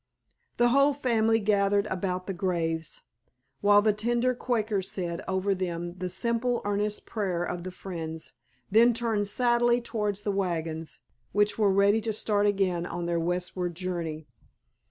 The 0.57 0.69
whole 0.69 0.95
family 0.95 1.37
gathered 1.39 1.85
about 1.85 2.25
the 2.25 2.33
graves, 2.33 3.01
while 3.59 3.83
the 3.83 3.93
gentle 3.93 4.33
Quaker 4.33 4.81
said 4.81 5.21
over 5.27 5.53
them 5.53 5.93
the 5.99 6.09
simple, 6.09 6.59
earnest 6.65 7.05
prayer 7.05 7.43
of 7.43 7.63
the 7.63 7.69
Friends, 7.69 8.33
then 8.71 8.95
turned 8.95 9.27
sadly 9.27 9.79
toward 9.79 10.15
the 10.15 10.31
wagons, 10.31 10.97
which 11.33 11.59
were 11.59 11.71
ready 11.71 12.01
to 12.01 12.13
start 12.13 12.47
again 12.47 12.87
on 12.87 13.05
their 13.05 13.19
westward 13.19 13.75
journey. 13.75 14.25